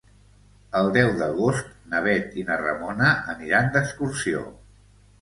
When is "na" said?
1.93-2.03, 2.49-2.59